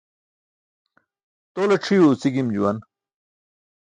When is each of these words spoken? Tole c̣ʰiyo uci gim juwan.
Tole 1.53 1.75
c̣ʰiyo 1.83 2.05
uci 2.11 2.29
gim 2.33 2.47
juwan. 2.53 2.77